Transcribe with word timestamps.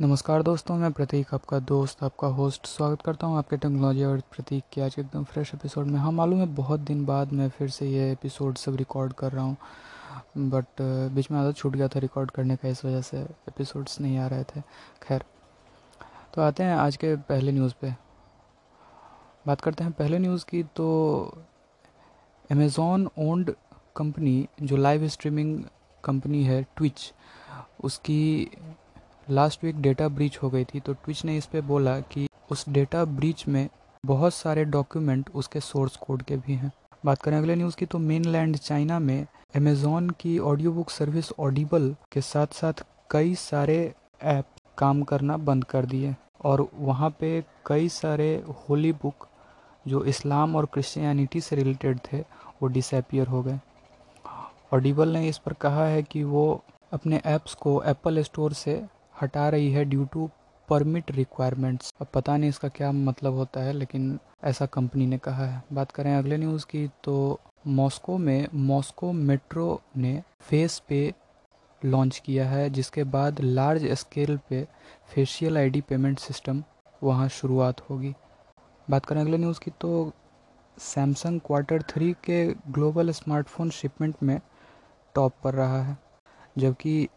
नमस्कार 0.00 0.42
दोस्तों, 0.42 0.76
मैं 0.76 0.90
प्रतीक, 0.92 1.32
आपका 1.34 1.58
दोस्त, 1.58 2.02
आपका 2.04 2.28
होस्ट 2.28 2.66
स्वागत 2.66 3.02
करता 3.02 3.26
हूँ 3.26 3.36
आपके 3.38 3.56
टेक्नोलॉजी 3.56 4.04
और 4.04 4.20
प्रतीक 4.30 4.64
के 4.72 4.80
आज 4.80 4.94
के 4.94 5.00
एकदम 5.00 5.24
फ्रेश 5.24 5.50
एपिसोड 5.54 5.86
में। 5.86 5.98
हाँ 6.00 6.12
मालूम 6.12 6.38
है, 6.40 6.46
बहुत 6.54 6.80
दिन 6.80 7.04
बाद 7.06 7.32
मैं 7.32 7.48
फिर 7.48 7.68
से 7.70 7.88
ये 7.88 8.10
एपिसोड 8.12 8.56
सब 8.58 8.76
रिकॉर्ड 8.76 9.12
कर 9.12 9.32
रहा 9.32 9.44
हूँ 9.44 9.56
बट 10.50 10.80
बीच 11.14 11.30
में 11.30 11.38
आदत 11.38 11.56
छूट 11.56 11.76
गया 11.76 11.88
था 11.88 11.98
रिकॉर्ड 11.98 12.30
करने 12.30 12.56
का, 12.56 12.68
इस 12.68 12.84
वजह 12.84 13.00
से 13.00 13.20
एपिसोड्स 13.20 14.00
नहीं 14.00 14.16
आ 14.18 14.26
रहे 14.26 14.44
थे। 14.44 14.60
खैर 15.02 15.24
तो 16.34 16.42
आते 16.42 16.62
हैं 16.62 16.76
आज 16.76 16.96
के 16.96 17.14
पहले 17.18 17.52
न्यूज़ 17.52 17.74
पे। 17.80 17.94
बात 19.46 19.60
करते 19.60 19.84
हैं 19.84 19.92
पहले 19.92 20.18
न्यूज़ 20.18 20.44
की 20.44 20.62
तो 20.76 20.88
अमेज़ॉन 22.50 23.08
ओन्ड 23.18 23.54
कंपनी 23.96 24.46
जो 24.62 24.76
लाइव 24.76 25.06
स्ट्रीमिंग 25.08 25.62
कंपनी 26.04 26.44
है 26.44 26.62
ट्विच 26.76 27.12
उसकी 27.84 28.50
लास्ट 29.30 29.64
वीक 29.64 29.80
डेटा 29.82 30.08
ब्रीच 30.08 30.38
हो 30.42 30.50
गई 30.50 30.64
थी 30.64 30.80
तो 30.80 30.92
ट्विच 30.92 31.24
ने 31.24 31.36
इस 31.36 31.46
पर 31.46 31.60
बोला 31.60 31.98
कि 32.00 32.26
उस 32.50 32.64
डेटा 32.68 33.04
ब्रीच 33.04 33.46
में 33.48 33.68
बहुत 34.04 34.34
सारे 34.34 34.64
डॉक्यूमेंट 34.64 35.30
उसके 35.34 35.60
सोर्स 35.60 35.96
कोड 35.96 36.22
के 36.22 36.36
भी 36.36 36.54
हैं। 36.54 36.72
बात 37.06 37.22
करें 37.22 37.36
अगले 37.38 37.56
न्यूज़ 37.56 37.76
की 37.76 37.86
तो 37.86 37.98
मेन 37.98 38.24
लैंड 38.24 38.56
चाइना 38.56 38.98
में 38.98 39.26
अमेजोन 39.56 40.10
की 40.10 40.38
ऑडियो 40.38 40.72
बुक 40.72 40.90
सर्विस 40.90 41.32
ऑडिबल 41.38 41.94
के 42.12 42.20
साथ 42.20 42.54
साथ 42.54 42.84
कई 43.10 43.34
सारे 43.34 43.94
ऐप 44.22 44.44
काम 44.78 45.02
करना 45.02 45.36
बंद 45.36 45.64
कर 45.64 45.86
दिए 45.86 46.14
और 46.44 46.66
वहाँ 46.74 47.10
पे 47.10 47.44
कई 47.66 47.88
सारे 47.88 48.32
होली 48.60 48.92
बुक 48.92 49.26
जो 49.88 50.04
इस्लाम 50.04 50.56
और 50.56 50.66
क्रिश्चियनिटी 50.66 51.40
से 51.40 51.56
रिलेटेड 51.56 51.98
थे, 52.12 52.20
वो 52.20 52.68
डिसपियर 52.68 53.26
हो 53.26 53.42
गए। 53.42 53.58
ऑडिबल 54.72 55.08
ने 55.08 55.28
इस 55.28 55.38
पर 55.38 55.52
कहा 55.52 55.86
है 55.86 56.02
कि 56.02 56.22
वो 56.24 56.62
अपने 56.92 57.20
ऐप्स 57.26 57.54
को 57.54 57.82
एप्पल 57.82 58.22
स्टोर 58.22 58.52
से 58.52 58.82
हटा 59.22 59.48
रही 59.48 59.70
है 59.72 59.84
ड्यू 59.84 60.04
टू 60.04 60.28
परमिट 60.68 61.10
रिक्वायरमेंट्स 61.10 61.92
अब 62.00 62.06
पता 62.14 62.36
नहीं 62.36 62.50
इसका 62.50 62.68
क्या 62.70 62.90
मतलब 62.92 63.34
होता 63.34 63.60
है, 63.60 63.72
लेकिन 63.72 64.18
ऐसा 64.44 64.66
कंपनी 64.66 65.06
ने 65.06 65.18
कहा 65.18 65.46
है। 65.46 65.62
बात 65.72 65.92
करें 65.92 66.14
अगले 66.16 66.36
न्यूज़ 66.36 66.66
की 66.66 66.86
तो 67.04 67.40
मॉस्को 67.68 68.16
में 68.18 68.48
मॉस्को 68.54 69.12
मेट्रो 69.12 69.80
ने 69.96 70.22
फेस 70.40 70.78
पे 70.88 71.12
लॉन्च 71.82 72.18
किया 72.18 72.48
है, 72.48 72.68
जिसके 72.70 73.04
बाद 73.06 73.40
लार्ज 73.40 73.86
स्केल 73.94 74.38
पे 74.48 74.66
फेशियल 75.14 75.58
आईडी 75.58 75.80
पेमेंट 75.80 76.18
सिस्टम 76.18 76.62
वहाँ 77.02 77.28
शुरुआत 77.30 77.80
होगी। 77.90 78.14
बात 78.88 79.06
करें 79.06 79.20
अगले 79.20 79.38
न्यूज़ 79.38 79.60
की 79.60 79.70
तो 79.80 80.12
सैमसंग 80.76 81.40
क्वार्टर 81.40 81.82
थ्री 81.88 82.12
के 82.24 82.44
ग्लोबल 82.70 83.10
स्मार्टफ़ोन 83.12 83.70
शिपमेंट 83.70 84.14
में 84.22 84.38
टॉप 85.14 85.34
पर 85.44 85.54
रहा 85.54 85.82
है, 85.82 85.96
जबकि 86.58 87.08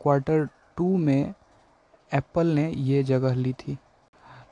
क्वार्टर 0.00 0.48
टू 0.78 0.96
में 0.96 1.34
एप्पल 2.10 2.46
ने 2.46 2.68
ये 2.70 3.02
जगह 3.04 3.34
ली 3.34 3.52
थी। 3.52 3.76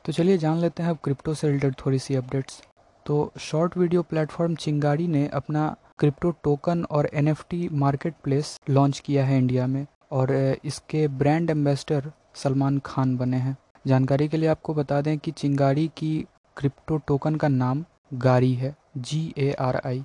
तो 0.05 0.13
चलिए 0.13 0.39
जान 0.39 0.59
लेते 0.59 0.83
हैं 0.83 0.91
अब 0.91 0.99
क्रिप्टो 1.05 1.35
से 1.35 1.49
रिलेटेड 1.49 1.75
थोड़ी 1.85 1.99
सी 1.99 2.15
अपडेट्स। 2.15 2.63
तो 3.07 3.33
शॉर्ट 3.41 3.77
वीडियो 3.77 4.03
प्लेटफॉर्म 4.03 4.55
चिंगारी 4.57 5.07
ने 5.09 5.27
अपना 5.35 5.75
क्रिप्टो 5.99 6.31
टोकन 6.45 6.85
और 6.91 7.09
एन 7.15 7.35
मार्केट 7.75 8.15
प्लेस 8.25 8.57
लॉन्च 8.71 8.99
किया 8.99 9.25
है 9.25 9.39
इंडिया 9.39 9.67
में 9.67 9.87
और 10.13 10.33
इसके 10.65 11.07
ब्रांड 11.11 11.51
एम्बेसडर 11.51 12.11
सलमान 12.35 12.79
खान 12.87 13.17
बने 13.17 13.37
हैं। 13.37 13.57
जानकारी 13.87 14.29
के 14.29 14.37
लिए 14.37 14.49
आपको 14.49 14.75
बता 14.75 15.01
दें 15.01 15.17
कि 15.19 15.31
चिंगारी 15.33 15.87
की 15.97 16.27
क्रिप्टो 16.57 16.97
टोकन 16.99 17.37
का 17.37 17.49
नाम 17.49 17.85
गारी 18.15 18.53
है 18.55 18.75
जी 18.99 19.21
ए 19.39 19.53
आर 19.61 19.81
आई 19.85 20.05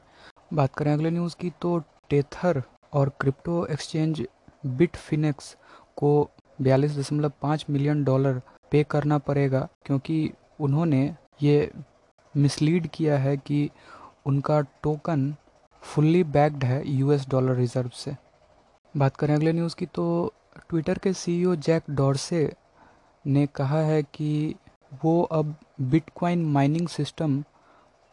बात 0.53 0.75
करें 0.75 0.92
अगले 0.94 1.11
न्यूज़ 1.11 1.36
की 1.42 1.52
तो 1.61 1.77
टेथर 2.09 2.61
और 2.94 3.11
क्रिप्टो 3.19 3.66
एक्सचेंज 3.66 4.25
बिटफिनेक्स 4.67 5.55
को 5.97 6.30
बयालीस 6.61 6.97
दशमलव 6.97 7.31
पाँच 7.42 7.66
मिलियन 7.70 8.03
डॉलर 8.03 8.42
पे 8.72 8.84
करना 8.84 9.17
पड़ेगा, 9.17 9.67
क्योंकि 9.86 10.31
उन्होंने 10.59 11.03
ये 11.44 11.72
मिसलीड 12.36 12.88
किया 12.88 13.17
है 13.17 13.36
कि 13.38 13.70
उनका 14.26 14.60
टोकन 14.83 15.33
फुल्ली 15.83 16.23
बैक्ड 16.26 16.64
है 16.64 16.82
यूएस 16.89 17.27
डॉलर 17.30 17.55
रिज़र्व 17.55 17.89
से। 17.95 18.16
बात 18.95 19.16
करें 19.16 19.33
अगले 19.36 19.54
न्यूज़ 19.54 19.76
की 19.76 19.86
तो 19.86 20.33
ट्विटर 20.70 20.98
के 20.98 21.14
सीईओ 21.14 21.55
जैक 21.58 21.83
डॉर्से 21.89 22.52
ने 23.26 23.45
कहा 23.48 23.80
है 23.82 24.02
कि 24.04 24.55
वो 25.04 25.21
अब 25.23 25.55
बिटकॉइन 25.82 26.45
माइनिंग 26.45 26.87
सिस्टम 26.87 27.43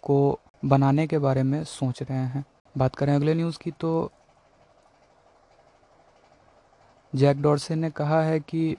को 0.03 0.38
बनाने 0.64 1.06
के 1.06 1.19
बारे 1.19 1.42
में 1.42 1.62
सोच 1.64 2.03
रहे 2.03 2.19
हैं। 2.19 2.44
बात 2.74 2.94
करें 2.97 3.14
अगले 3.14 3.34
न्यूज़ 3.34 3.58
की 3.58 3.70
तो 3.70 4.10
जैक 7.12 7.41
डॉर्से 7.42 7.74
ने 7.74 7.91
कहा 7.91 8.22
है 8.22 8.41
कि 8.41 8.76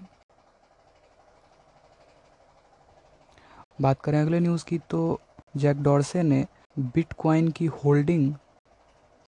बात 3.81 4.01
करें 4.01 4.21
अगले 4.21 4.39
न्यूज़ 4.39 4.65
की 4.65 4.77
तो 4.89 5.19
जैक 5.57 5.81
डॉर्से 5.83 6.23
ने 6.23 6.45
बिटकॉइन 6.79 7.49
की 7.49 7.65
होल्डिंग 7.65 8.33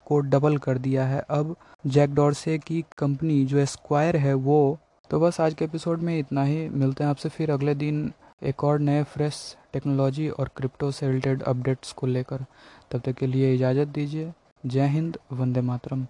को 0.06 0.20
डबल 0.20 0.58
कर 0.58 0.78
दिया 0.78 1.06
है। 1.06 1.20
अब 1.30 1.56
जैक 1.88 2.14
डॉर्से 2.14 2.58
की 2.58 2.84
कंपनी 2.98 3.46
जो 3.46 3.66
स्क्वायर 3.66 4.18
है 4.18 4.34
वो 4.34 4.78
तो 5.10 5.20
बस 5.20 5.42
आज 5.42 5.54
के 5.54 5.66
एपिसोड 5.66 6.02
में 6.02 6.18
इतना 6.20 6.44
ही। 6.44 6.68
मिलते 6.70 7.04
हैं 7.04 7.10
आपसे 7.12 7.30
फिर 7.30 7.52
अगले 7.52 7.76
दिन 7.76 8.12
एक 8.44 8.64
और 8.64 8.80
नए 8.80 9.04
फ्रेश 9.04 9.58
टेक्नोलॉजी 9.74 10.30
और 10.30 10.50
क्रिप्टो 10.58 10.92
से 10.92 11.08
रिलेटेड 11.08 11.44
अपडेट्स 11.44 11.92
को 11.92 12.08
लेकर। 12.08 12.46
तब 12.92 13.00
तक 13.00 13.14
के 13.14 13.28
लिए 13.28 13.54
इजाज़त 13.56 13.88
दीजिए। 13.88 14.34
जय 14.66 14.88
हिंद, 14.88 15.18
वंदे 15.32 15.62
मातरम। 15.62 16.08